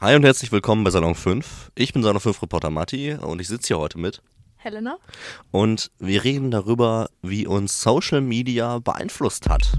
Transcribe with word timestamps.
Hi 0.00 0.16
und 0.16 0.24
herzlich 0.24 0.50
willkommen 0.50 0.82
bei 0.82 0.90
Salon 0.90 1.14
5. 1.14 1.70
Ich 1.74 1.92
bin 1.92 2.02
Salon 2.02 2.20
5 2.20 2.42
Reporter 2.42 2.70
Matti 2.70 3.14
und 3.14 3.40
ich 3.40 3.48
sitze 3.48 3.68
hier 3.68 3.78
heute 3.78 3.98
mit. 3.98 4.20
Helena. 4.56 4.98
Und 5.50 5.90
wir 5.98 6.24
reden 6.24 6.50
darüber, 6.50 7.08
wie 7.22 7.46
uns 7.46 7.80
Social 7.80 8.20
Media 8.20 8.78
beeinflusst 8.78 9.48
hat. 9.48 9.72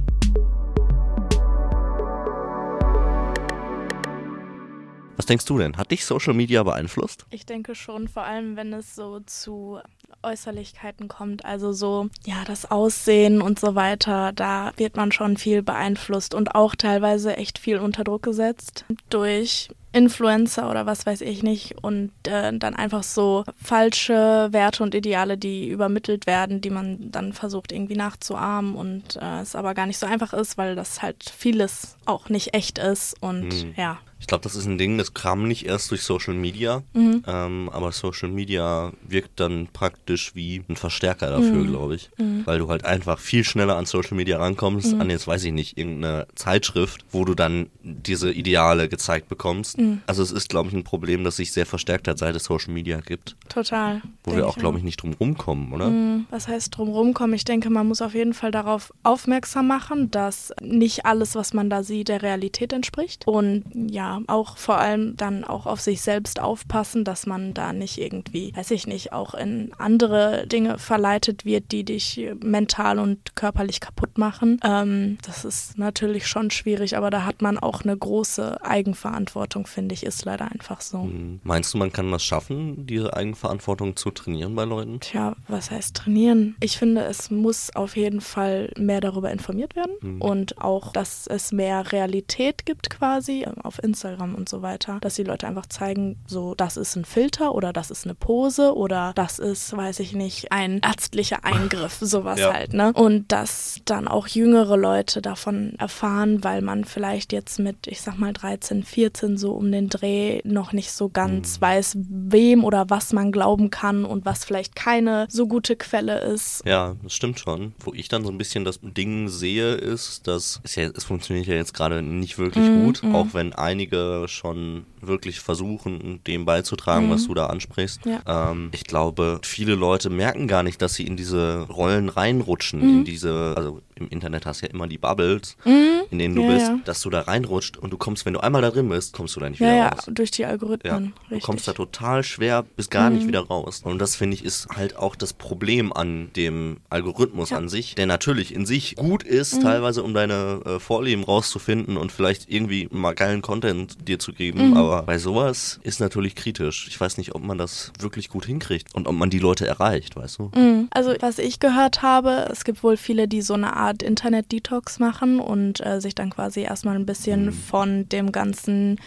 Was 5.16 5.28
denkst 5.28 5.46
du 5.46 5.58
denn? 5.58 5.78
Hat 5.78 5.92
dich 5.92 6.06
Social 6.06 6.34
Media 6.34 6.64
beeinflusst? 6.64 7.26
Ich 7.30 7.46
denke 7.46 7.76
schon, 7.76 8.08
vor 8.08 8.24
allem 8.24 8.56
wenn 8.56 8.74
es 8.74 8.96
so 8.96 9.20
zu 9.22 9.80
Äußerlichkeiten 10.22 11.08
kommt, 11.08 11.46
also 11.46 11.72
so, 11.72 12.10
ja, 12.26 12.44
das 12.46 12.72
Aussehen 12.72 13.42
und 13.42 13.60
so 13.60 13.76
weiter, 13.76 14.32
da 14.34 14.72
wird 14.78 14.96
man 14.96 15.12
schon 15.12 15.38
viel 15.38 15.62
beeinflusst 15.62 16.34
und 16.34 16.56
auch 16.56 16.76
teilweise 16.76 17.38
echt 17.38 17.60
viel 17.60 17.78
unter 17.78 18.04
Druck 18.04 18.24
gesetzt 18.24 18.86
durch 19.10 19.70
Influencer 19.94 20.70
oder 20.70 20.86
was 20.86 21.06
weiß 21.06 21.22
ich 21.22 21.44
nicht 21.44 21.76
und 21.84 22.12
äh, 22.28 22.52
dann 22.58 22.76
einfach 22.76 23.04
so 23.04 23.44
falsche 23.56 24.50
Werte 24.52 24.84
und 24.84 24.96
Ideale, 24.96 25.38
die 25.38 25.70
übermittelt 25.70 26.28
werden, 26.28 26.62
die 26.62 26.72
man 26.72 27.12
dann 27.12 27.32
versucht 27.32 27.72
irgendwie 27.72 27.96
nachzuahmen 27.96 28.76
und 28.76 29.16
äh, 29.18 29.42
es 29.42 29.56
aber 29.56 29.74
gar 29.74 29.86
nicht 29.86 30.00
so 30.00 30.08
einfach 30.08 30.34
ist, 30.34 30.58
weil 30.58 30.76
das 30.76 31.02
halt 31.02 31.24
vieles 31.24 31.96
auch 32.06 32.30
nicht 32.30 32.54
echt 32.54 32.80
ist 32.80 33.16
und 33.22 33.50
mhm. 33.50 33.74
ja. 33.78 34.00
Ich 34.24 34.28
glaube, 34.28 34.44
das 34.44 34.56
ist 34.56 34.66
ein 34.66 34.78
Ding, 34.78 34.98
das 34.98 35.14
kam 35.14 35.50
nicht 35.50 35.66
erst 35.66 35.92
durch 35.92 36.02
Social 36.02 36.34
Media, 36.34 36.82
mhm. 36.94 37.26
ähm, 37.28 37.70
aber 37.74 37.92
Social 37.92 38.30
Media 38.30 38.94
wirkt 39.06 39.42
dann 39.42 39.68
praktisch 39.68 40.34
wie 40.34 40.64
ein 40.70 40.78
Verstärker 40.78 41.30
dafür, 41.30 41.52
mhm. 41.52 41.68
glaube 41.68 41.96
ich. 41.96 42.10
Mhm. 42.18 42.44
Weil 42.46 42.60
du 42.60 42.70
halt 42.70 42.86
einfach 42.86 43.20
viel 43.20 43.44
schneller 43.44 43.76
an 43.76 43.86
Social 43.86 44.16
Media 44.16 44.38
rankommst, 44.38 44.94
mhm. 44.94 45.02
an 45.02 45.10
jetzt 45.10 45.28
weiß 45.28 45.44
ich 45.44 45.52
nicht, 45.52 45.78
irgendeine 45.78 46.26
Zeitschrift, 46.36 47.04
wo 47.12 47.26
du 47.26 47.36
dann 47.36 47.68
diese 47.84 48.32
Ideale 48.32 48.88
gezeigt 48.88 49.28
bekommst. 49.28 49.78
Mhm. 49.78 50.00
Also 50.08 50.24
es 50.24 50.32
ist, 50.32 50.48
glaube 50.48 50.70
ich, 50.70 50.74
ein 50.74 50.86
Problem, 50.86 51.26
das 51.26 51.36
sich 51.36 51.52
sehr 51.52 51.66
verstärkt 51.66 52.08
hat, 52.08 52.18
seit 52.18 52.34
es 52.34 52.46
Social 52.46 52.74
Media 52.74 53.02
gibt. 53.02 53.36
Total. 53.50 54.02
Wo 54.24 54.38
wir 54.38 54.48
auch, 54.48 54.58
glaube 54.58 54.78
ich, 54.78 54.86
nicht 54.86 55.04
drum 55.04 55.12
rumkommen, 55.20 55.74
oder? 55.74 55.90
Mhm. 55.90 56.28
Was 56.30 56.48
heißt 56.48 56.78
drum 56.78 56.88
rumkommen? 56.88 57.36
Ich 57.36 57.44
denke, 57.44 57.70
man 57.70 57.90
muss 57.90 58.02
auf 58.02 58.14
jeden 58.14 58.34
Fall 58.34 58.52
darauf 58.52 58.94
aufmerksam 59.04 59.68
machen, 59.68 60.12
dass 60.12 60.54
nicht 60.62 61.06
alles, 61.06 61.36
was 61.36 61.54
man 61.54 61.70
da 61.70 61.84
sieht, 61.84 62.08
der 62.08 62.22
Realität 62.22 62.72
entspricht. 62.72 63.28
Und 63.28 63.66
ja, 63.92 64.13
auch 64.28 64.58
vor 64.58 64.78
allem 64.78 65.16
dann 65.18 65.44
auch 65.44 65.66
auf 65.66 65.82
sich 65.82 66.02
selbst 66.02 66.40
aufpassen, 66.40 67.04
dass 67.04 67.26
man 67.26 67.54
da 67.54 67.74
nicht 67.74 68.00
irgendwie, 68.00 68.54
weiß 68.56 68.72
ich 68.72 68.88
nicht, 68.88 69.14
auch 69.14 69.34
in 69.34 69.72
andere 69.78 70.48
Dinge 70.48 70.78
verleitet 70.78 71.46
wird, 71.46 71.72
die 71.72 71.84
dich 71.84 72.30
mental 72.44 73.00
und 73.00 73.36
körperlich 73.36 73.80
kaputt 73.80 74.18
machen. 74.18 74.60
Ähm, 74.64 75.18
das 75.26 75.46
ist 75.46 75.78
natürlich 75.78 76.28
schon 76.28 76.52
schwierig, 76.52 76.98
aber 76.98 77.10
da 77.10 77.26
hat 77.26 77.42
man 77.42 77.58
auch 77.58 77.84
eine 77.84 77.98
große 77.98 78.64
Eigenverantwortung, 78.64 79.66
finde 79.68 79.94
ich, 79.94 80.06
ist 80.06 80.26
leider 80.26 80.52
einfach 80.52 80.82
so. 80.82 81.00
Mhm. 81.04 81.40
Meinst 81.44 81.74
du, 81.74 81.78
man 81.78 81.92
kann 81.92 82.12
das 82.12 82.24
schaffen, 82.24 82.86
diese 82.86 83.14
Eigenverantwortung 83.16 83.96
zu 83.96 84.12
trainieren 84.12 84.56
bei 84.56 84.66
Leuten? 84.66 85.00
Tja, 85.00 85.36
was 85.48 85.72
heißt 85.72 85.96
trainieren? 85.96 86.56
Ich 86.60 86.78
finde, 86.78 87.04
es 87.04 87.32
muss 87.32 87.76
auf 87.76 87.96
jeden 87.96 88.22
Fall 88.22 88.72
mehr 88.78 89.02
darüber 89.02 89.32
informiert 89.32 89.76
werden 89.76 89.94
mhm. 90.02 90.22
und 90.22 90.62
auch, 90.62 90.92
dass 90.92 91.28
es 91.28 91.52
mehr 91.52 91.92
Realität 91.92 92.66
gibt 92.66 92.90
quasi 92.90 93.46
auf 93.64 93.82
Instagram 93.82 94.03
Instagram 94.04 94.36
und 94.36 94.50
so 94.50 94.62
weiter, 94.62 94.98
dass 95.02 95.16
die 95.16 95.24
Leute 95.24 95.48
einfach 95.48 95.66
zeigen, 95.66 96.18
so, 96.28 96.56
das 96.56 96.78
ist 96.78 96.96
ein 96.96 97.06
Filter 97.06 97.56
oder 97.56 97.74
das 97.74 97.92
ist 97.92 98.06
eine 98.06 98.16
Pose 98.16 98.76
oder 98.76 99.14
das 99.16 99.40
ist, 99.40 99.76
weiß 99.76 100.00
ich 100.00 100.14
nicht, 100.14 100.52
ein 100.52 100.80
ärztlicher 100.80 101.44
Eingriff, 101.44 101.98
sowas 102.02 102.40
ja. 102.40 102.54
halt, 102.54 102.74
ne? 102.74 102.92
Und 102.94 103.32
dass 103.32 103.80
dann 103.86 104.08
auch 104.08 104.28
jüngere 104.28 104.78
Leute 104.78 105.22
davon 105.22 105.76
erfahren, 105.78 106.44
weil 106.44 106.62
man 106.62 106.86
vielleicht 106.86 107.34
jetzt 107.34 107.60
mit, 107.60 107.88
ich 107.88 108.02
sag 108.02 108.18
mal, 108.20 108.34
13, 108.34 108.84
14 108.84 109.38
so 109.38 109.54
um 109.54 109.72
den 109.72 109.90
Dreh 109.90 110.42
noch 110.44 110.74
nicht 110.74 110.92
so 110.92 111.10
ganz 111.10 111.58
mhm. 111.58 111.62
weiß, 111.62 111.98
wem 112.10 112.64
oder 112.64 112.90
was 112.90 113.14
man 113.14 113.32
glauben 113.32 113.70
kann 113.70 114.06
und 114.06 114.26
was 114.26 114.46
vielleicht 114.46 114.76
keine 114.76 115.28
so 115.30 115.48
gute 115.48 115.76
Quelle 115.76 116.20
ist. 116.20 116.64
Ja, 116.66 116.96
das 117.04 117.14
stimmt 117.14 117.40
schon. 117.40 117.74
Wo 117.80 117.94
ich 117.94 118.08
dann 118.08 118.24
so 118.24 118.32
ein 118.32 118.38
bisschen 118.38 118.66
das 118.66 118.80
Ding 118.82 119.30
sehe, 119.30 119.74
ist, 119.74 120.28
dass 120.28 120.60
es, 120.64 120.76
ja, 120.76 120.90
es 120.96 121.04
funktioniert 121.04 121.48
ja 121.48 121.56
jetzt 121.56 121.74
gerade 121.74 122.02
nicht 122.02 122.38
wirklich 122.38 122.68
mhm, 122.68 122.86
gut, 122.86 123.04
mhm. 123.04 123.16
auch 123.16 123.28
wenn 123.34 123.54
einige 123.54 123.93
einige 123.94 124.28
schon 124.28 124.86
wirklich 125.08 125.40
versuchen, 125.40 126.22
dem 126.26 126.46
beizutragen, 126.46 127.08
mhm. 127.08 127.12
was 127.12 127.28
du 127.28 127.34
da 127.34 127.48
ansprichst. 127.48 128.02
Ja. 128.06 128.52
Ähm, 128.52 128.70
ich 128.72 128.84
glaube, 128.84 129.40
viele 129.44 129.76
Leute 129.76 130.10
merken 130.10 130.48
gar 130.48 130.64
nicht, 130.64 130.82
dass 130.82 130.96
sie 130.96 131.06
in 131.06 131.18
diese 131.18 131.62
Rollen 131.70 132.10
reinrutschen, 132.10 132.80
mhm. 132.80 132.98
in 133.00 133.06
diese, 133.06 133.54
also 133.56 133.82
im 133.96 134.10
Internet 134.10 134.46
hast 134.46 134.62
du 134.62 134.66
ja 134.66 134.72
immer 134.72 134.88
die 134.88 134.98
Bubbles, 134.98 135.56
mhm. 135.66 136.04
in 136.10 136.20
denen 136.20 136.36
du 136.36 136.44
ja, 136.44 136.54
bist, 136.54 136.68
ja. 136.68 136.80
dass 136.86 137.02
du 137.02 137.10
da 137.10 137.22
reinrutscht 137.22 137.78
und 137.78 137.92
du 137.92 137.98
kommst, 137.98 138.26
wenn 138.26 138.34
du 138.34 138.40
einmal 138.40 138.62
da 138.62 138.72
drin 138.72 138.90
bist, 138.90 139.14
kommst 139.14 139.36
du 139.36 139.40
da 139.40 139.50
nicht 139.50 139.60
wieder 139.60 139.76
ja, 139.76 139.90
raus. 139.90 140.04
Ja, 140.08 140.14
durch 140.14 140.32
die 140.32 140.46
Algorithmen. 140.46 141.14
Du 141.30 141.40
kommst 141.40 141.68
da 141.68 141.74
total 141.74 142.24
schwer 142.24 142.64
bis 142.64 142.90
gar 142.90 143.10
mhm. 143.10 143.18
nicht 143.18 143.28
wieder 143.28 143.42
raus. 143.42 143.82
Und 143.84 144.00
das 144.00 144.16
finde 144.16 144.36
ich 144.36 144.44
ist 144.44 144.68
halt 144.70 144.96
auch 144.98 145.16
das 145.16 145.34
Problem 145.34 145.94
an 145.94 146.32
dem 146.36 146.78
Algorithmus 146.90 147.52
an 147.52 147.70
sich, 147.70 147.96
der 147.96 148.06
natürlich 148.06 148.54
in 148.54 148.66
sich 148.66 148.96
gut 148.96 149.24
ist, 149.24 149.56
mhm. 149.56 149.62
teilweise 149.62 150.04
um 150.04 150.14
deine 150.14 150.62
äh, 150.66 150.80
Vorlieben 150.80 151.24
rauszufinden 151.24 151.98
und 151.98 152.12
vielleicht 152.12 152.50
irgendwie 152.50 152.88
mal 152.92 153.14
geilen 153.14 153.42
Content 153.42 154.08
dir 154.08 154.20
zu 154.20 154.34
geben. 154.34 154.72
Mhm. 154.72 154.78
Aber 154.94 155.04
bei 155.08 155.18
sowas 155.18 155.80
ist 155.82 156.00
natürlich 156.00 156.36
kritisch. 156.36 156.88
Ich 156.88 157.00
weiß 157.00 157.18
nicht, 157.18 157.34
ob 157.34 157.44
man 157.44 157.58
das 157.58 157.92
wirklich 158.00 158.30
gut 158.30 158.46
hinkriegt 158.46 158.94
und 158.94 159.08
ob 159.08 159.16
man 159.16 159.30
die 159.30 159.40
Leute 159.40 159.66
erreicht, 159.66 160.16
weißt 160.16 160.38
du? 160.38 160.52
Mhm. 160.56 160.88
Also 160.92 161.16
was 161.20 161.40
ich 161.40 161.60
gehört 161.60 162.04
habe, 162.04 162.48
es 162.52 162.64
gibt 162.64 162.84
wohl 162.84 162.96
viele, 162.96 163.28
die 163.28 163.42
so 163.42 163.56
eine 163.56 163.76
Art 163.76 164.04
Internet-Detox 164.04 165.00
machen 165.00 165.40
und 165.40 165.84
äh, 165.84 166.00
sich 166.00 166.14
dann 166.14 166.30
quasi 166.30 166.62
erstmal 166.62 166.96
ein 166.96 167.08
bisschen 167.08 167.46
mhm. 167.46 167.54
von 167.54 168.10
dem 168.10 168.32
ganzen 168.32 169.00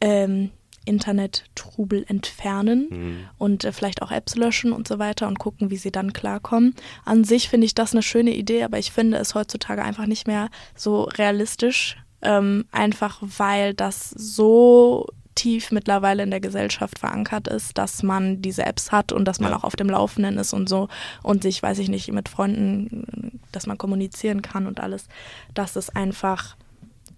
ähm, 0.00 0.50
Internet-Trubel 0.84 2.04
entfernen 2.08 2.88
mhm. 2.90 3.16
und 3.38 3.64
äh, 3.64 3.72
vielleicht 3.72 4.02
auch 4.02 4.10
Apps 4.10 4.34
löschen 4.34 4.72
und 4.72 4.88
so 4.88 4.98
weiter 4.98 5.28
und 5.28 5.38
gucken, 5.38 5.70
wie 5.70 5.76
sie 5.76 5.92
dann 5.92 6.12
klarkommen. 6.12 6.74
An 7.04 7.22
sich 7.22 7.48
finde 7.48 7.66
ich 7.66 7.74
das 7.74 7.92
eine 7.92 8.02
schöne 8.02 8.34
Idee, 8.34 8.64
aber 8.64 8.78
ich 8.78 8.90
finde 8.90 9.18
es 9.18 9.36
heutzutage 9.36 9.84
einfach 9.84 10.06
nicht 10.06 10.26
mehr 10.26 10.48
so 10.74 11.04
realistisch, 11.04 11.96
ähm, 12.22 12.64
einfach 12.72 13.20
weil 13.20 13.74
das 13.74 14.10
so 14.10 15.06
tief 15.38 15.70
mittlerweile 15.70 16.24
in 16.24 16.30
der 16.30 16.40
Gesellschaft 16.40 16.98
verankert 16.98 17.46
ist, 17.46 17.78
dass 17.78 18.02
man 18.02 18.42
diese 18.42 18.66
Apps 18.66 18.90
hat 18.90 19.12
und 19.12 19.24
dass 19.24 19.38
man 19.38 19.52
ja. 19.52 19.56
auch 19.56 19.64
auf 19.64 19.76
dem 19.76 19.88
Laufenden 19.88 20.36
ist 20.36 20.52
und 20.52 20.68
so 20.68 20.88
und 21.22 21.44
sich, 21.44 21.62
weiß 21.62 21.78
ich 21.78 21.88
nicht, 21.88 22.10
mit 22.10 22.28
Freunden, 22.28 23.40
dass 23.52 23.66
man 23.66 23.78
kommunizieren 23.78 24.42
kann 24.42 24.66
und 24.66 24.80
alles, 24.80 25.06
dass 25.54 25.76
es 25.76 25.90
einfach 25.90 26.56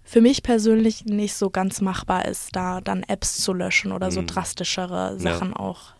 für 0.03 0.21
mich 0.21 0.43
persönlich 0.43 1.05
nicht 1.05 1.33
so 1.33 1.49
ganz 1.49 1.81
machbar 1.81 2.25
ist, 2.25 2.55
da 2.55 2.79
dann 2.79 3.01
Apps 3.03 3.37
zu 3.37 3.53
löschen 3.53 3.91
oder 3.91 4.11
so 4.11 4.21
mhm. 4.21 4.27
drastischere 4.27 5.19
Sachen 5.19 5.49
ja. 5.49 5.55
auch 5.55 5.93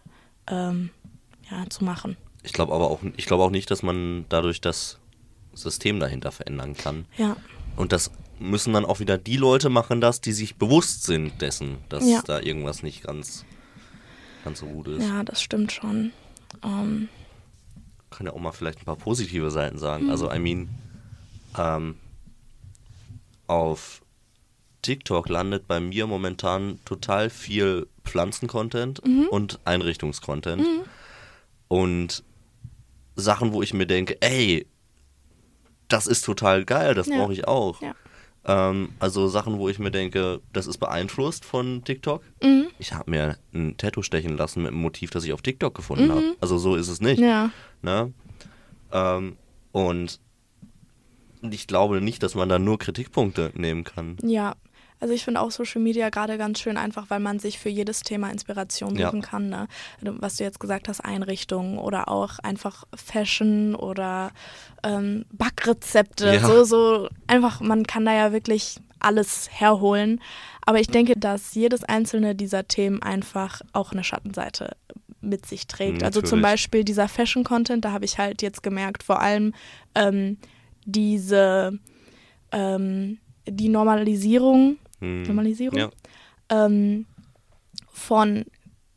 ähm, 0.48 0.92
ja, 1.50 1.68
zu 1.70 1.84
machen. 1.84 2.18
Ich 2.44 2.54
glaube 2.54 2.74
aber 2.74 2.92
auch, 2.92 3.00
ich 3.18 3.26
glaube 3.26 3.44
auch 3.44 3.52
nicht, 3.52 3.72
dass 3.72 3.82
man 3.82 4.26
dadurch 4.30 4.62
das 4.62 5.00
System 5.54 6.00
dahinter 6.00 6.32
verändern 6.32 6.76
kann. 6.76 7.06
Ja. 7.18 7.36
Und 7.76 7.94
das 7.94 8.12
müssen 8.42 8.74
dann 8.74 8.86
auch 8.86 9.00
wieder 9.00 9.18
die 9.18 9.38
Leute 9.38 9.70
machen 9.70 10.02
das, 10.02 10.20
die 10.22 10.34
sich 10.34 10.56
bewusst 10.56 11.04
sind 11.04 11.42
dessen, 11.42 11.78
dass 11.90 12.08
ja. 12.08 12.22
da 12.26 12.40
irgendwas 12.40 12.84
nicht 12.84 13.04
ganz, 13.04 13.46
ganz 14.44 14.60
so 14.60 14.66
gut 14.66 14.88
ist. 14.88 15.04
Ja, 15.08 15.24
das 15.24 15.42
stimmt 15.42 15.72
schon. 15.72 16.12
Um. 16.62 16.72
Ähm. 16.72 17.10
Kann 18.10 18.26
ja 18.26 18.34
auch 18.34 18.40
mal 18.40 18.52
vielleicht 18.52 18.80
ein 18.80 18.86
paar 18.86 18.98
positive 18.98 19.52
Seiten 19.52 19.78
sagen. 19.78 20.06
Mhm. 20.06 20.10
Also, 20.10 20.30
I 20.30 20.40
mean, 20.40 20.68
ähm, 21.58 21.96
auf 23.48 24.02
TikTok 24.82 25.30
landet 25.30 25.68
bei 25.68 25.80
mir 25.80 26.08
momentan 26.08 26.80
total 26.84 27.30
viel 27.30 27.88
Pflanzencontent 28.04 29.06
mhm. 29.06 29.28
und 29.30 29.60
Einrichtungscontent. 29.64 30.62
Mhm. 30.62 30.84
Und 31.70 32.24
Sachen, 33.16 33.54
wo 33.54 33.62
ich 33.62 33.74
mir 33.74 33.86
denke, 33.86 34.18
ey, 34.22 34.68
das 35.88 36.08
ist 36.08 36.26
total 36.26 36.66
geil, 36.66 36.96
das 36.96 37.08
ja. 37.08 37.18
brauche 37.18 37.34
ich 37.34 37.48
auch. 37.48 37.82
Ja. 37.82 37.96
Ähm, 38.46 38.90
also 39.00 39.28
Sachen, 39.28 39.60
wo 39.60 39.70
ich 39.70 39.80
mir 39.80 39.92
denke, 39.92 40.42
das 40.54 40.68
ist 40.68 40.78
beeinflusst 40.78 41.46
von 41.46 41.84
TikTok. 41.84 42.24
Mhm. 42.42 42.68
Ich 42.80 42.94
habe 42.94 43.12
mir 43.12 43.38
ein 43.54 43.78
Tattoo 43.78 44.02
stechen 44.02 44.36
lassen 44.36 44.64
mit 44.64 44.72
einem 44.72 44.82
Motiv, 44.82 45.12
das 45.12 45.24
ich 45.24 45.34
auf 45.34 45.42
TikTok 45.42 45.76
gefunden 45.76 46.08
mhm. 46.08 46.12
habe. 46.12 46.36
Also 46.42 46.58
so 46.58 46.76
ist 46.76 46.88
es 46.88 47.02
nicht. 47.02 47.20
Ja. 47.20 47.52
Ne? 47.82 48.14
Ähm, 48.92 49.38
und 49.72 50.20
ich 51.42 51.68
glaube 51.68 52.02
nicht, 52.02 52.24
dass 52.24 52.36
man 52.36 52.50
da 52.50 52.60
nur 52.60 52.80
Kritikpunkte 52.80 53.52
nehmen 53.56 53.84
kann. 53.84 54.18
Ja, 54.24 54.56
also 55.02 55.16
ich 55.16 55.26
finde 55.26 55.42
auch 55.42 55.50
Social 55.50 55.82
Media 55.82 56.10
gerade 56.10 56.38
ganz 56.38 56.60
schön 56.60 56.78
einfach, 56.78 57.10
weil 57.10 57.20
man 57.20 57.40
sich 57.40 57.58
für 57.58 57.70
jedes 57.70 58.02
Thema 58.02 58.30
Inspiration 58.30 58.92
suchen 58.92 59.22
ja. 59.22 59.28
kann. 59.28 59.50
Ne? 59.50 59.68
Was 60.02 60.38
du 60.38 60.44
jetzt 60.44 60.60
gesagt 60.60 60.88
hast, 60.88 61.02
Einrichtungen 61.02 61.80
oder 61.80 62.08
auch 62.08 62.38
einfach 62.40 62.86
Fashion 62.94 63.74
oder 63.74 64.32
ähm, 64.84 65.26
Backrezepte. 65.32 66.36
Ja. 66.36 66.40
So, 66.48 66.64
so 66.64 67.10
einfach, 67.26 67.62
man 67.62 67.88
kann 67.88 68.06
da 68.06 68.14
ja 68.14 68.32
wirklich 68.32 68.78
alles 69.00 69.50
herholen. 69.52 70.22
Aber 70.68 70.80
ich 70.80 70.88
denke, 70.88 71.18
dass 71.18 71.56
jedes 71.56 71.84
einzelne 71.84 72.36
dieser 72.36 72.68
Themen 72.68 73.02
einfach 73.02 73.62
auch 73.74 73.94
eine 73.94 74.04
Schattenseite 74.04 74.76
mit 75.20 75.48
sich 75.48 75.66
trägt. 75.66 76.02
Natürlich. 76.02 76.06
Also 76.06 76.22
zum 76.22 76.44
Beispiel 76.44 76.84
dieser 76.84 77.08
Fashion-Content, 77.08 77.84
da 77.84 77.92
habe 77.92 78.06
ich 78.06 78.20
halt 78.20 78.44
jetzt 78.44 78.62
gemerkt, 78.62 79.02
vor 79.02 79.20
allem 79.20 79.56
ähm, 79.96 80.38
diese 80.86 81.80
ähm, 82.52 83.18
die 83.48 83.70
Normalisierung 83.70 84.78
hm. 85.02 85.24
Normalisierung. 85.24 85.80
Ja. 85.80 85.90
ähm, 86.50 87.06
von 87.92 88.46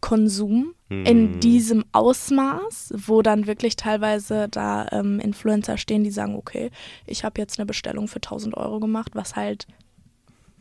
Konsum 0.00 0.74
in 0.88 1.32
Hm. 1.32 1.40
diesem 1.40 1.84
Ausmaß, 1.92 2.92
wo 2.96 3.20
dann 3.22 3.46
wirklich 3.46 3.74
teilweise 3.76 4.48
da 4.48 4.86
ähm, 4.92 5.18
Influencer 5.20 5.76
stehen, 5.78 6.04
die 6.04 6.10
sagen, 6.10 6.36
okay, 6.36 6.70
ich 7.06 7.24
habe 7.24 7.40
jetzt 7.40 7.58
eine 7.58 7.66
Bestellung 7.66 8.06
für 8.08 8.20
1000 8.20 8.56
Euro 8.56 8.80
gemacht, 8.80 9.12
was 9.14 9.34
halt 9.34 9.66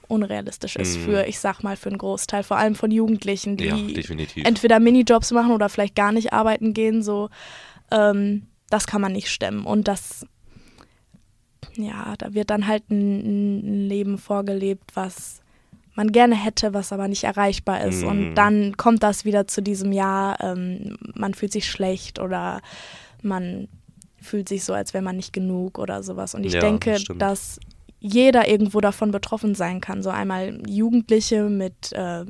unrealistisch 0.08 0.76
ist 0.76 0.98
Mhm. 0.98 1.02
für, 1.02 1.26
ich 1.28 1.40
sag 1.40 1.64
mal, 1.64 1.76
für 1.76 1.90
einen 1.90 1.98
Großteil, 1.98 2.44
vor 2.44 2.58
allem 2.58 2.76
von 2.76 2.92
Jugendlichen, 2.92 3.58
die 3.58 3.66
Ja, 3.66 4.04
entweder 4.44 4.80
Minijobs 4.80 5.32
machen 5.32 5.52
oder 5.52 5.70
vielleicht 5.70 5.96
gar 5.96 6.12
nicht 6.12 6.34
arbeiten 6.34 6.74
gehen, 6.74 7.02
so, 7.04 7.30
ähm, 7.92 8.48
das 8.70 8.86
kann 8.88 9.02
man 9.02 9.14
nicht 9.14 9.30
stemmen. 9.30 9.66
Und 9.66 9.88
das, 9.88 10.26
ja, 11.76 12.16
da 12.18 12.34
wird 12.34 12.50
dann 12.50 12.68
halt 12.68 12.90
ein, 12.90 13.60
ein 13.60 13.88
Leben 13.90 14.18
vorgelebt, 14.18 14.92
was 14.96 15.42
man 15.96 16.12
gerne 16.12 16.36
hätte, 16.36 16.74
was 16.74 16.92
aber 16.92 17.08
nicht 17.08 17.24
erreichbar 17.24 17.82
ist. 17.86 18.02
Mhm. 18.02 18.08
Und 18.08 18.36
dann 18.36 18.78
kommt 18.78 19.04
das 19.04 19.26
wieder 19.26 19.48
zu 19.48 19.62
diesem 19.62 19.92
Jahr, 19.92 20.40
ähm, 20.42 20.98
man 21.14 21.34
fühlt 21.34 21.52
sich 21.52 21.70
schlecht 21.70 22.20
oder 22.20 22.62
man 23.22 23.68
fühlt 24.20 24.50
sich 24.50 24.64
so, 24.64 24.74
als 24.74 24.94
wäre 24.94 25.04
man 25.04 25.18
nicht 25.18 25.34
genug 25.34 25.78
oder 25.78 26.02
sowas. 26.02 26.34
Und 26.34 26.46
ich 26.46 26.54
Ja, 26.54 26.62
denke, 26.62 26.98
stimmt. 26.98 27.22
dass 27.22 27.60
jeder 28.00 28.50
irgendwo 28.50 28.82
davon 28.82 29.12
betroffen 29.12 29.54
sein 29.56 29.82
kann. 29.82 30.02
So 30.02 30.10
einmal 30.10 30.60
Jugendliche 30.68 31.44
mit 31.50 31.92
äh, 31.94 32.26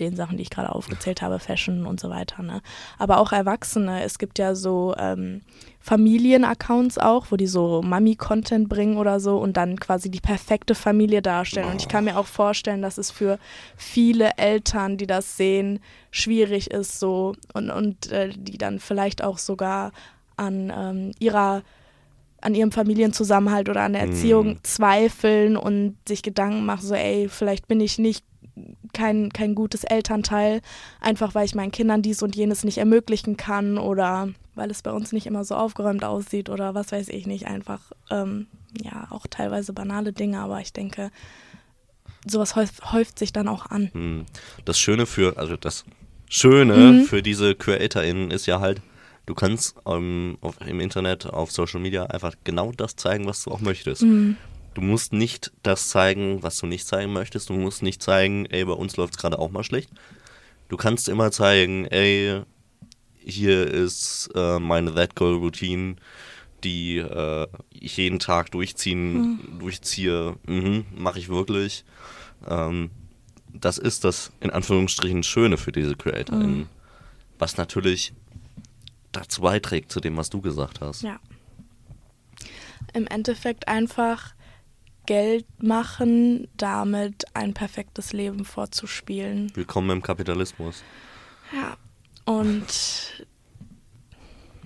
den 0.00 0.16
Sachen, 0.16 0.36
die 0.36 0.42
ich 0.42 0.50
gerade 0.50 0.74
aufgezählt 0.74 1.22
habe, 1.22 1.38
Fashion 1.38 1.86
und 1.86 2.00
so 2.00 2.10
weiter. 2.10 2.42
Ne? 2.42 2.62
Aber 2.98 3.18
auch 3.18 3.32
Erwachsene. 3.32 4.02
Es 4.02 4.18
gibt 4.18 4.38
ja 4.38 4.54
so 4.54 4.94
ähm, 4.98 5.42
Familienaccounts 5.80 6.98
auch, 6.98 7.26
wo 7.30 7.36
die 7.36 7.46
so 7.46 7.82
Mami-Content 7.82 8.68
bringen 8.68 8.96
oder 8.96 9.20
so 9.20 9.38
und 9.38 9.56
dann 9.56 9.78
quasi 9.78 10.10
die 10.10 10.20
perfekte 10.20 10.74
Familie 10.74 11.22
darstellen. 11.22 11.70
Und 11.70 11.80
ich 11.80 11.88
kann 11.88 12.04
mir 12.04 12.18
auch 12.18 12.26
vorstellen, 12.26 12.82
dass 12.82 12.98
es 12.98 13.10
für 13.10 13.38
viele 13.76 14.30
Eltern, 14.36 14.96
die 14.96 15.06
das 15.06 15.36
sehen, 15.36 15.80
schwierig 16.10 16.70
ist 16.70 16.98
so 16.98 17.34
und, 17.52 17.70
und 17.70 18.10
äh, 18.10 18.30
die 18.36 18.58
dann 18.58 18.78
vielleicht 18.78 19.22
auch 19.22 19.38
sogar 19.38 19.92
an 20.36 20.72
ähm, 20.74 21.12
ihrer 21.18 21.62
an 22.44 22.54
ihrem 22.54 22.72
Familienzusammenhalt 22.72 23.70
oder 23.70 23.80
an 23.80 23.94
der. 23.94 24.02
Erziehung 24.02 24.58
zweifeln 24.62 25.56
und 25.56 25.96
sich 26.06 26.22
Gedanken 26.22 26.66
machen, 26.66 26.86
so 26.86 26.94
ey, 26.94 27.28
vielleicht 27.30 27.68
bin 27.68 27.80
ich 27.80 27.98
nicht 27.98 28.24
kein, 28.92 29.32
kein 29.32 29.54
gutes 29.54 29.84
Elternteil, 29.84 30.60
einfach 31.00 31.34
weil 31.34 31.44
ich 31.44 31.54
meinen 31.54 31.72
Kindern 31.72 32.02
dies 32.02 32.22
und 32.22 32.36
jenes 32.36 32.64
nicht 32.64 32.78
ermöglichen 32.78 33.36
kann 33.36 33.78
oder 33.78 34.28
weil 34.54 34.70
es 34.70 34.82
bei 34.82 34.92
uns 34.92 35.12
nicht 35.12 35.26
immer 35.26 35.44
so 35.44 35.56
aufgeräumt 35.56 36.04
aussieht 36.04 36.48
oder 36.48 36.74
was 36.74 36.92
weiß 36.92 37.08
ich 37.08 37.26
nicht, 37.26 37.46
einfach 37.46 37.80
ähm, 38.10 38.46
ja 38.80 39.08
auch 39.10 39.26
teilweise 39.28 39.72
banale 39.72 40.12
Dinge, 40.12 40.38
aber 40.38 40.60
ich 40.60 40.72
denke, 40.72 41.10
sowas 42.26 42.56
häuft, 42.56 42.92
häuft 42.92 43.18
sich 43.18 43.32
dann 43.32 43.48
auch 43.48 43.66
an. 43.66 43.90
Hm. 43.92 44.26
Das 44.64 44.78
Schöne 44.78 45.06
für, 45.06 45.36
also 45.36 45.56
das 45.56 45.84
Schöne 46.28 46.74
Mhm. 46.92 47.04
für 47.04 47.22
diese 47.22 47.54
CreatorInnen 47.54 48.30
ist 48.30 48.46
ja 48.46 48.60
halt, 48.60 48.80
du 49.26 49.34
kannst 49.34 49.76
ähm, 49.86 50.38
auf, 50.40 50.56
im 50.66 50.80
Internet, 50.80 51.26
auf 51.26 51.50
Social 51.52 51.80
Media 51.80 52.06
einfach 52.06 52.34
genau 52.44 52.72
das 52.72 52.96
zeigen, 52.96 53.26
was 53.26 53.44
du 53.44 53.50
auch 53.50 53.60
möchtest. 53.60 54.02
Mhm. 54.02 54.36
Du 54.74 54.80
musst 54.80 55.12
nicht 55.12 55.52
das 55.62 55.88
zeigen, 55.88 56.42
was 56.42 56.58
du 56.58 56.66
nicht 56.66 56.86
zeigen 56.86 57.12
möchtest. 57.12 57.48
Du 57.48 57.54
musst 57.54 57.82
nicht 57.82 58.02
zeigen, 58.02 58.46
ey, 58.46 58.64
bei 58.64 58.72
uns 58.72 58.96
läuft 58.96 59.14
es 59.14 59.20
gerade 59.20 59.38
auch 59.38 59.50
mal 59.50 59.64
schlecht. 59.64 59.90
Du 60.68 60.76
kannst 60.76 61.08
immer 61.08 61.30
zeigen, 61.30 61.86
ey, 61.86 62.42
hier 63.24 63.66
ist 63.66 64.30
äh, 64.34 64.58
meine 64.58 64.94
That 64.94 65.14
Girl 65.14 65.36
Routine, 65.36 65.96
die 66.64 66.98
äh, 66.98 67.46
ich 67.70 67.96
jeden 67.96 68.18
Tag 68.18 68.50
durchziehen, 68.50 69.58
durchziehe. 69.58 70.36
Mhm, 70.46 70.86
Mache 70.96 71.18
ich 71.18 71.28
wirklich. 71.28 71.84
Ähm, 72.46 72.90
das 73.52 73.78
ist 73.78 74.04
das 74.04 74.32
in 74.40 74.50
Anführungsstrichen 74.50 75.22
Schöne 75.22 75.56
für 75.56 75.72
diese 75.72 75.94
CreatorInnen. 75.94 76.68
Was 77.38 77.56
natürlich 77.56 78.12
dazu 79.12 79.42
beiträgt, 79.42 79.92
zu 79.92 80.00
dem, 80.00 80.16
was 80.16 80.30
du 80.30 80.40
gesagt 80.40 80.80
hast. 80.80 81.02
Ja. 81.02 81.20
Im 82.92 83.06
Endeffekt 83.06 83.68
einfach 83.68 84.34
Geld 85.06 85.46
machen, 85.62 86.48
damit 86.56 87.24
ein 87.34 87.54
perfektes 87.54 88.12
Leben 88.12 88.44
vorzuspielen. 88.44 89.52
Willkommen 89.54 89.90
im 89.90 90.02
Kapitalismus. 90.02 90.82
Ja. 91.52 91.76
Und 92.24 93.26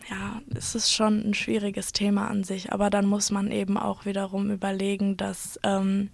ja, 0.09 0.41
es 0.55 0.75
ist 0.75 0.93
schon 0.93 1.29
ein 1.29 1.35
schwieriges 1.35 1.93
Thema 1.93 2.29
an 2.29 2.45
sich, 2.45 2.73
aber 2.73 2.89
dann 2.89 3.07
muss 3.07 3.31
man 3.31 3.51
eben 3.51 3.77
auch 3.77 4.05
wiederum 4.07 4.51
überlegen, 4.51 5.17
dass 5.17 5.59
ähm, 5.65 6.11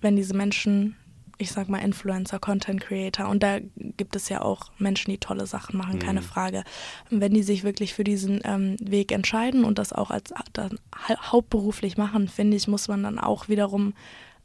wenn 0.00 0.16
diese 0.16 0.34
Menschen, 0.34 0.96
ich 1.38 1.52
sag 1.52 1.68
mal 1.68 1.78
Influencer, 1.78 2.38
Content 2.40 2.80
Creator, 2.80 3.28
und 3.28 3.42
da 3.42 3.58
gibt 3.96 4.16
es 4.16 4.28
ja 4.28 4.42
auch 4.42 4.72
Menschen, 4.78 5.10
die 5.12 5.18
tolle 5.18 5.46
Sachen 5.46 5.76
machen, 5.78 5.98
keine 6.00 6.20
Mhm. 6.20 6.24
Frage, 6.24 6.64
wenn 7.10 7.32
die 7.32 7.42
sich 7.44 7.62
wirklich 7.64 7.94
für 7.94 8.04
diesen 8.04 8.40
ähm, 8.44 8.76
Weg 8.80 9.12
entscheiden 9.12 9.64
und 9.64 9.78
das 9.78 9.92
auch 9.92 10.10
als 10.10 10.32
dann 10.52 10.78
hau- 11.08 11.32
hauptberuflich 11.32 11.96
machen, 11.96 12.28
finde 12.28 12.56
ich, 12.56 12.66
muss 12.66 12.88
man 12.88 13.02
dann 13.04 13.18
auch 13.18 13.48
wiederum 13.48 13.94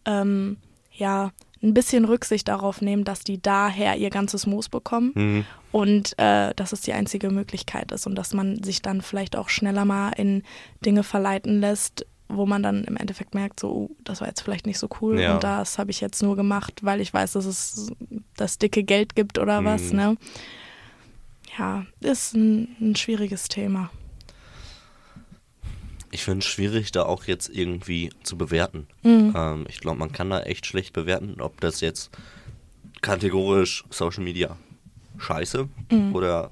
ähm, 0.05 0.57
ja 0.91 1.31
ein 1.63 1.73
bisschen 1.73 2.03
Rücksicht 2.05 2.49
darauf 2.49 2.81
nehmen, 2.81 3.05
dass 3.05 3.21
die 3.23 3.41
daher 3.41 3.95
ihr 3.97 4.09
ganzes 4.09 4.45
Moos 4.45 4.67
bekommen 4.69 5.11
Mhm. 5.15 5.45
und 5.71 6.19
äh, 6.19 6.53
dass 6.55 6.73
es 6.73 6.81
die 6.81 6.91
einzige 6.93 7.29
Möglichkeit 7.29 7.91
ist 7.93 8.05
und 8.05 8.15
dass 8.15 8.33
man 8.33 8.61
sich 8.61 8.81
dann 8.81 9.01
vielleicht 9.01 9.35
auch 9.37 9.47
schneller 9.49 9.85
mal 9.85 10.09
in 10.11 10.43
Dinge 10.85 11.03
verleiten 11.03 11.59
lässt, 11.61 12.05
wo 12.29 12.45
man 12.45 12.63
dann 12.63 12.83
im 12.85 12.97
Endeffekt 12.97 13.35
merkt, 13.35 13.59
so, 13.59 13.69
oh, 13.71 13.95
das 14.03 14.21
war 14.21 14.27
jetzt 14.27 14.41
vielleicht 14.41 14.65
nicht 14.65 14.79
so 14.79 14.87
cool 15.01 15.19
Ja. 15.19 15.35
und 15.35 15.43
das 15.43 15.77
habe 15.77 15.91
ich 15.91 16.01
jetzt 16.01 16.23
nur 16.23 16.35
gemacht, 16.35 16.83
weil 16.83 16.99
ich 17.01 17.13
weiß, 17.13 17.33
dass 17.33 17.45
es 17.45 17.91
das 18.35 18.57
dicke 18.57 18.83
Geld 18.83 19.15
gibt 19.15 19.37
oder 19.37 19.63
was, 19.63 19.91
Mhm. 19.91 19.95
ne? 19.97 20.17
Ja, 21.57 21.85
ist 21.99 22.33
ein, 22.33 22.75
ein 22.81 22.95
schwieriges 22.95 23.47
Thema. 23.47 23.91
Ich 26.11 26.23
finde 26.23 26.39
es 26.39 26.45
schwierig, 26.45 26.91
da 26.91 27.03
auch 27.03 27.25
jetzt 27.25 27.49
irgendwie 27.49 28.11
zu 28.23 28.37
bewerten. 28.37 28.87
Mhm. 29.03 29.33
Ähm, 29.35 29.65
ich 29.67 29.79
glaube, 29.79 29.97
man 29.99 30.11
kann 30.11 30.29
da 30.29 30.41
echt 30.41 30.65
schlecht 30.65 30.93
bewerten, 30.93 31.41
ob 31.41 31.59
das 31.61 31.81
jetzt 31.81 32.11
kategorisch 33.01 33.83
Social 33.89 34.23
Media 34.23 34.55
scheiße 35.17 35.67
Mhm. 35.91 36.15
oder 36.15 36.51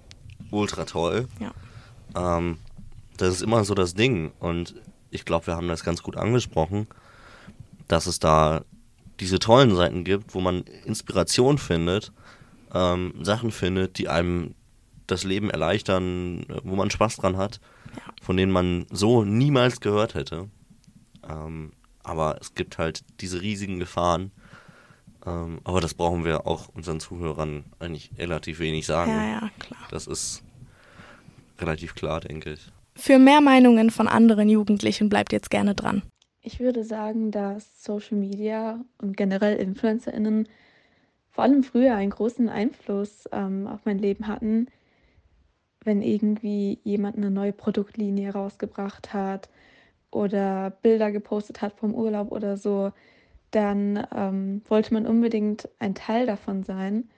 ultra 0.50 0.85
toll. 0.85 1.27
Ja. 1.39 2.38
Ähm, 2.38 2.57
das 3.18 3.35
ist 3.35 3.41
immer 3.41 3.63
so 3.63 3.73
das 3.75 3.94
Ding. 3.94 4.31
Und 4.39 4.75
ich 5.11 5.25
glaube, 5.25 5.47
wir 5.47 5.55
haben 5.55 5.67
das 5.67 5.83
ganz 5.83 6.01
gut 6.01 6.17
angesprochen, 6.17 6.87
dass 7.87 8.07
es 8.07 8.19
da 8.19 8.63
diese 9.19 9.37
tollen 9.39 9.75
Seiten 9.75 10.03
gibt, 10.03 10.33
wo 10.33 10.41
man 10.41 10.61
Inspiration 10.85 11.57
findet, 11.57 12.11
ähm, 12.73 13.13
Sachen 13.21 13.51
findet, 13.51 13.97
die 13.97 14.07
einem 14.09 14.56
das 15.07 15.23
Leben 15.23 15.49
erleichtern, 15.49 16.45
wo 16.63 16.75
man 16.75 16.89
Spaß 16.89 17.18
dran 17.18 17.37
hat, 17.37 17.59
Ja. 17.95 18.01
von 18.21 18.37
denen 18.37 18.51
man 18.51 18.85
so 18.89 19.23
niemals 19.25 19.81
gehört 19.81 20.15
hätte. 20.15 20.49
Ähm, 21.30 21.73
aber 22.03 22.37
es 22.39 22.56
gibt 22.56 22.77
halt 22.77 23.03
diese 23.19 23.41
riesigen 23.41 23.77
Gefahren. 23.80 24.31
Ähm, 25.25 25.59
aber 25.65 25.81
das 25.81 25.94
brauchen 25.94 26.23
wir 26.23 26.47
auch 26.47 26.69
unseren 26.69 26.99
Zuhörern 26.99 27.65
eigentlich 27.80 28.09
relativ 28.18 28.59
wenig 28.59 28.85
sagen. 28.87 29.11
Ja, 29.11 29.23
ja, 29.41 29.49
klar. 29.59 29.81
Das 29.91 30.07
ist 30.07 30.41
relativ 31.59 31.94
klar, 31.94 32.21
denke 32.21 32.53
ich. 32.53 32.71
Für 33.01 33.17
mehr 33.17 33.41
Meinungen 33.41 33.89
von 33.89 34.07
anderen 34.07 34.47
Jugendlichen 34.47 35.09
bleibt 35.09 35.33
jetzt 35.33 35.49
gerne 35.49 35.73
dran. 35.73 36.03
Ich 36.43 36.59
würde 36.59 36.83
sagen, 36.83 37.31
dass 37.31 37.83
Social 37.83 38.15
Media 38.15 38.85
und 38.99 39.17
generell 39.17 39.57
InfluencerInnen 39.57 40.47
vor 41.31 41.43
allem 41.43 41.63
früher 41.63 41.95
einen 41.95 42.11
großen 42.11 42.47
Einfluss 42.47 43.27
ähm, 43.31 43.65
auf 43.65 43.79
mein 43.85 43.97
Leben 43.97 44.27
hatten, 44.27 44.67
wenn 45.83 46.03
irgendwie 46.03 46.77
jemand 46.83 47.17
eine 47.17 47.31
neue 47.31 47.53
Produktlinie 47.53 48.33
rausgebracht 48.33 49.13
hat 49.13 49.49
oder 50.11 50.69
Bilder 50.69 51.11
gepostet 51.11 51.63
hat 51.63 51.73
vom 51.73 51.95
Urlaub 51.95 52.31
oder 52.31 52.55
so, 52.55 52.91
dann 53.49 54.05
ähm, 54.15 54.61
wollte 54.69 54.93
man 54.93 55.07
unbedingt 55.07 55.67
ein 55.79 55.95
Teil 55.95 56.27
davon 56.27 56.61
sein. 56.61 57.09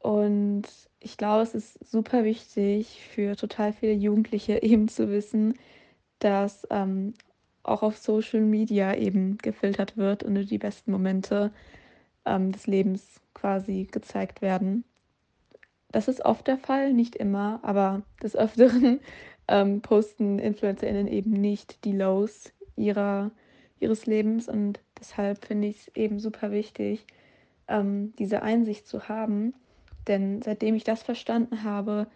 Und 0.00 0.62
ich 0.98 1.16
glaube, 1.16 1.42
es 1.42 1.54
ist 1.54 1.90
super 1.90 2.24
wichtig 2.24 3.02
für 3.14 3.36
total 3.36 3.72
viele 3.72 3.92
Jugendliche 3.92 4.62
eben 4.62 4.88
zu 4.88 5.10
wissen, 5.10 5.54
dass 6.18 6.66
ähm, 6.70 7.14
auch 7.62 7.82
auf 7.82 7.98
Social 7.98 8.40
Media 8.40 8.94
eben 8.94 9.38
gefiltert 9.38 9.96
wird 9.96 10.22
und 10.22 10.32
nur 10.32 10.44
die 10.44 10.58
besten 10.58 10.90
Momente 10.90 11.52
ähm, 12.24 12.52
des 12.52 12.66
Lebens 12.66 13.20
quasi 13.34 13.88
gezeigt 13.90 14.42
werden. 14.42 14.84
Das 15.92 16.08
ist 16.08 16.24
oft 16.24 16.46
der 16.46 16.58
Fall, 16.58 16.92
nicht 16.92 17.16
immer, 17.16 17.60
aber 17.62 18.02
des 18.22 18.36
Öfteren 18.36 19.00
ähm, 19.48 19.82
posten 19.82 20.38
InfluencerInnen 20.38 21.08
eben 21.08 21.32
nicht 21.32 21.84
die 21.84 21.92
Lows 21.92 22.52
ihrer, 22.76 23.32
ihres 23.80 24.06
Lebens 24.06 24.48
und 24.48 24.80
deshalb 24.98 25.44
finde 25.44 25.68
ich 25.68 25.88
es 25.88 25.96
eben 25.96 26.20
super 26.20 26.52
wichtig, 26.52 27.04
ähm, 27.68 28.14
diese 28.18 28.42
Einsicht 28.42 28.86
zu 28.86 29.08
haben, 29.08 29.54
denn 30.06 30.42
seitdem 30.42 30.74
ich 30.74 30.84
das 30.84 31.02
verstanden 31.02 31.64
habe, 31.64 32.06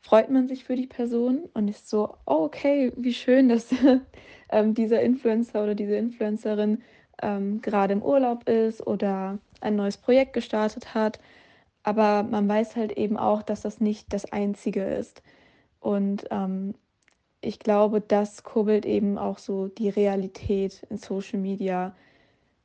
freut 0.00 0.30
man 0.30 0.48
sich 0.48 0.64
für 0.64 0.76
die 0.76 0.86
Person 0.86 1.48
und 1.54 1.68
ist 1.68 1.88
so, 1.88 2.14
oh, 2.26 2.44
okay, 2.44 2.92
wie 2.96 3.14
schön, 3.14 3.48
dass 3.48 3.68
ähm, 4.50 4.74
dieser 4.74 5.02
Influencer 5.02 5.62
oder 5.62 5.74
diese 5.74 5.96
Influencerin 5.96 6.82
ähm, 7.22 7.60
gerade 7.60 7.92
im 7.92 8.02
Urlaub 8.02 8.48
ist 8.48 8.86
oder 8.86 9.38
ein 9.60 9.76
neues 9.76 9.96
Projekt 9.96 10.32
gestartet 10.32 10.94
hat. 10.94 11.18
Aber 11.82 12.22
man 12.22 12.48
weiß 12.48 12.76
halt 12.76 12.92
eben 12.92 13.16
auch, 13.16 13.42
dass 13.42 13.62
das 13.62 13.80
nicht 13.80 14.12
das 14.12 14.32
Einzige 14.32 14.84
ist. 14.84 15.22
Und 15.80 16.26
ähm, 16.30 16.74
ich 17.40 17.58
glaube, 17.58 18.00
das 18.00 18.42
kurbelt 18.42 18.84
eben 18.84 19.16
auch 19.16 19.38
so 19.38 19.68
die 19.68 19.88
Realität 19.88 20.84
in 20.90 20.98
Social 20.98 21.38
Media 21.38 21.94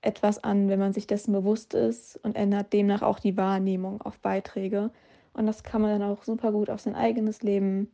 etwas 0.04 0.44
an, 0.44 0.70
wenn 0.70 0.80
man 0.80 0.94
sich 0.94 1.08
dessen 1.08 1.34
bewusst 1.34 1.74
ist 1.74 2.18
und 2.24 2.36
ändert 2.36 2.74
demnach 2.74 3.02
auch 3.02 3.20
die 3.20 3.38
Wahrnehmung 3.38 4.02
auf 4.02 4.20
Beiträge. 4.20 4.92
Und 5.34 5.48
das 5.48 5.64
kann 5.64 5.82
man 5.82 6.00
dann 6.00 6.10
auch 6.10 6.24
super 6.24 6.52
gut 6.52 6.70
auf 6.70 6.82
sein 6.82 6.96
eigenes 6.96 7.42
Leben 7.42 7.92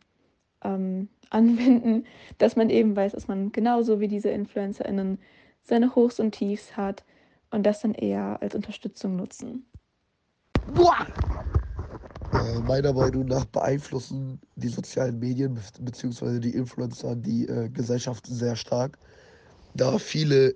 ähm, 0.64 1.10
anwenden, 1.30 2.06
dass 2.38 2.56
man 2.56 2.70
eben 2.70 2.96
weiß, 2.96 3.14
dass 3.14 3.28
man 3.28 3.52
genauso 3.52 4.00
wie 4.00 4.08
diese 4.08 4.30
InfluencerInnen 4.30 5.20
seine 5.64 5.96
Hochs 5.96 6.20
und 6.20 6.32
Tiefs 6.32 6.76
hat 6.76 7.04
und 7.52 7.66
das 7.66 7.82
dann 7.82 7.94
eher 7.94 8.42
als 8.42 8.56
Unterstützung 8.56 9.16
nutzen. 9.16 9.66
Boah! 10.74 11.06
Äh, 12.34 12.60
meiner 12.62 12.94
Meinung 12.94 13.26
nach 13.26 13.46
beeinflussen 13.46 14.40
die 14.56 14.68
sozialen 14.68 15.20
Medien 15.20 15.60
bzw. 15.80 16.40
die 16.40 16.56
Influencer 16.56 17.16
die 17.16 17.48
äh, 17.48 17.70
Gesellschaft 17.70 18.26
sehr 18.28 18.56
stark, 18.56 18.98
da 19.76 19.98
viele 19.98 20.56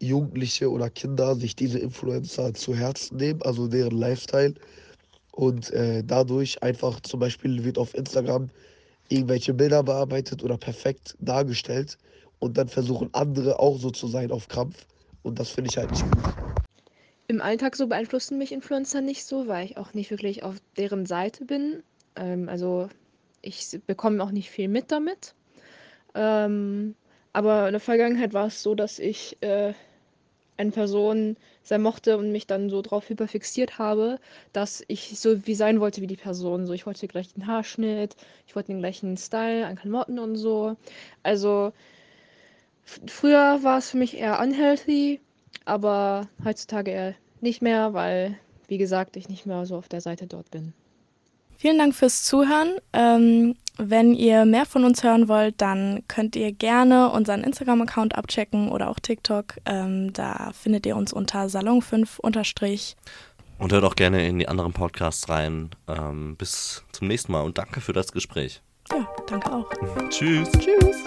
Jugendliche 0.00 0.70
oder 0.70 0.90
Kinder 0.90 1.34
sich 1.36 1.56
diese 1.56 1.78
Influencer 1.78 2.54
zu 2.54 2.74
Herzen 2.74 3.16
nehmen, 3.16 3.42
also 3.42 3.68
deren 3.68 3.96
Lifestyle. 3.98 4.54
Und 5.32 5.70
äh, 5.72 6.02
dadurch 6.04 6.62
einfach 6.62 7.00
zum 7.00 7.20
Beispiel 7.20 7.64
wird 7.64 7.78
auf 7.78 7.94
Instagram 7.94 8.50
irgendwelche 9.08 9.54
Bilder 9.54 9.82
bearbeitet 9.82 10.42
oder 10.42 10.58
perfekt 10.58 11.16
dargestellt 11.20 11.98
und 12.38 12.58
dann 12.58 12.68
versuchen 12.68 13.10
andere 13.12 13.58
auch 13.58 13.78
so 13.78 13.90
zu 13.90 14.06
sein 14.06 14.30
auf 14.30 14.48
Krampf. 14.48 14.86
Und 15.22 15.38
das 15.38 15.50
finde 15.50 15.68
ich 15.68 15.78
halt 15.78 15.90
nicht 15.90 16.06
gut. 16.06 16.24
Im 17.26 17.40
Alltag 17.40 17.76
so 17.76 17.86
beeinflussen 17.86 18.38
mich 18.38 18.52
Influencer 18.52 19.00
nicht 19.00 19.24
so, 19.24 19.48
weil 19.48 19.66
ich 19.66 19.76
auch 19.76 19.94
nicht 19.94 20.10
wirklich 20.10 20.42
auf 20.42 20.56
deren 20.76 21.06
Seite 21.06 21.44
bin. 21.44 21.82
Ähm, 22.16 22.48
also 22.48 22.88
ich 23.42 23.78
bekomme 23.86 24.22
auch 24.22 24.30
nicht 24.30 24.50
viel 24.50 24.68
mit 24.68 24.90
damit. 24.90 25.34
Ähm, 26.14 26.94
aber 27.32 27.66
in 27.66 27.72
der 27.72 27.80
Vergangenheit 27.80 28.32
war 28.32 28.46
es 28.46 28.62
so, 28.62 28.74
dass 28.74 28.98
ich 28.98 29.36
äh, 29.42 29.74
eine 30.58 30.70
Person 30.70 31.36
sehr 31.62 31.78
mochte 31.78 32.18
und 32.18 32.32
mich 32.32 32.46
dann 32.46 32.68
so 32.68 32.82
drauf 32.82 33.08
hyperfixiert 33.08 33.78
habe, 33.78 34.18
dass 34.52 34.82
ich 34.88 35.18
so 35.18 35.46
wie 35.46 35.54
sein 35.54 35.80
wollte 35.80 36.00
wie 36.00 36.06
die 36.06 36.16
Person. 36.16 36.66
So, 36.66 36.72
ich 36.72 36.86
wollte 36.86 37.00
den 37.00 37.10
gleichen 37.10 37.46
Haarschnitt, 37.46 38.16
ich 38.46 38.56
wollte 38.56 38.72
den 38.72 38.80
gleichen 38.80 39.16
Style 39.16 39.66
an 39.66 39.76
Klamotten 39.76 40.18
und 40.18 40.36
so. 40.36 40.76
Also 41.22 41.72
früher 43.06 43.62
war 43.62 43.78
es 43.78 43.90
für 43.90 43.96
mich 43.96 44.16
eher 44.16 44.40
unhealthy, 44.40 45.20
aber 45.64 46.28
heutzutage 46.44 46.90
eher 46.90 47.14
nicht 47.40 47.62
mehr, 47.62 47.94
weil, 47.94 48.38
wie 48.66 48.78
gesagt, 48.78 49.16
ich 49.16 49.28
nicht 49.28 49.46
mehr 49.46 49.64
so 49.66 49.76
auf 49.76 49.88
der 49.88 50.00
Seite 50.00 50.26
dort 50.26 50.50
bin. 50.50 50.72
Vielen 51.58 51.76
Dank 51.76 51.94
fürs 51.94 52.22
Zuhören. 52.22 52.76
Ähm, 52.92 53.56
wenn 53.78 54.14
ihr 54.14 54.44
mehr 54.44 54.64
von 54.64 54.84
uns 54.84 55.02
hören 55.02 55.28
wollt, 55.28 55.60
dann 55.60 56.02
könnt 56.08 56.36
ihr 56.36 56.52
gerne 56.52 57.10
unseren 57.10 57.42
Instagram-Account 57.42 58.16
abchecken 58.16 58.70
oder 58.70 58.88
auch 58.88 59.00
TikTok. 59.00 59.54
Ähm, 59.66 60.12
da 60.12 60.50
findet 60.52 60.86
ihr 60.86 60.96
uns 60.96 61.12
unter 61.12 61.46
Salon5 61.46 62.20
unterstrich. 62.20 62.96
Und 63.58 63.72
hört 63.72 63.84
auch 63.84 63.96
gerne 63.96 64.26
in 64.26 64.38
die 64.38 64.48
anderen 64.48 64.72
Podcasts 64.72 65.28
rein. 65.28 65.70
Ähm, 65.88 66.36
bis 66.36 66.84
zum 66.92 67.08
nächsten 67.08 67.32
Mal 67.32 67.42
und 67.42 67.58
danke 67.58 67.80
für 67.80 67.92
das 67.92 68.12
Gespräch. 68.12 68.62
Ja, 68.92 69.06
danke 69.26 69.52
auch. 69.52 69.68
Tschüss. 70.10 70.50
Tschüss. 70.52 71.04